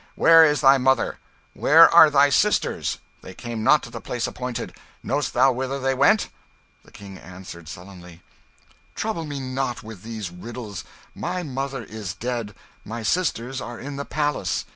[0.15, 1.19] Where is thy mother?
[1.53, 2.97] Where are thy sisters?
[3.21, 6.29] They came not to the place appointed knowest thou whither they went?"
[6.83, 8.23] The King answered sullenly
[8.95, 10.83] "Trouble me not with these riddles.
[11.13, 14.65] My mother is dead; my sisters are in the palace."